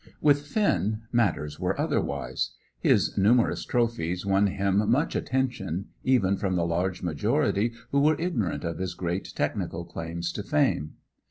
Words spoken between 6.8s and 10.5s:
majority who were ignorant of his great technical claims to